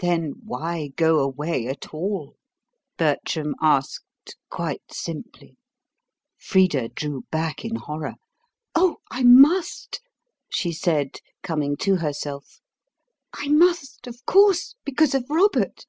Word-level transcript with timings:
"Then 0.00 0.32
why 0.44 0.88
go 0.96 1.20
away 1.20 1.68
at 1.68 1.94
all?" 1.94 2.34
Bertram 2.98 3.54
asked, 3.60 4.34
quite 4.50 4.82
simply. 4.92 5.56
Frida 6.36 6.88
drew 6.88 7.22
back 7.30 7.64
in 7.64 7.76
horror. 7.76 8.14
"Oh, 8.74 8.96
I 9.12 9.22
must," 9.22 10.00
she 10.50 10.72
said, 10.72 11.18
coming 11.44 11.76
to 11.86 11.98
herself: 11.98 12.58
"I 13.32 13.46
must, 13.46 14.08
of 14.08 14.26
course, 14.26 14.74
because 14.84 15.14
of 15.14 15.30
Robert." 15.30 15.86